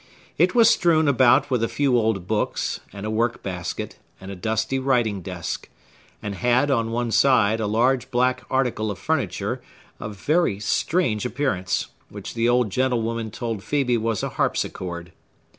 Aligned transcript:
It 0.39 0.55
was 0.55 0.67
strewn 0.67 1.07
about 1.07 1.51
with 1.51 1.61
a 1.63 1.67
few 1.69 1.95
old 1.95 2.25
books, 2.25 2.79
and 2.91 3.05
a 3.05 3.11
work 3.11 3.43
basket, 3.43 3.99
and 4.19 4.31
a 4.31 4.35
dusty 4.35 4.79
writing 4.79 5.21
desk; 5.21 5.69
and 6.23 6.33
had, 6.33 6.71
on 6.71 6.89
one 6.89 7.11
side, 7.11 7.59
a 7.59 7.67
large 7.67 8.09
black 8.09 8.41
article 8.49 8.89
of 8.89 8.97
furniture, 8.97 9.61
of 9.99 10.15
very 10.15 10.59
strange 10.59 11.23
appearance, 11.23 11.89
which 12.09 12.33
the 12.33 12.49
old 12.49 12.71
gentlewoman 12.71 13.29
told 13.29 13.59
Phœbe 13.59 13.99
was 13.99 14.23
a 14.23 14.29
harpsichord. 14.29 15.11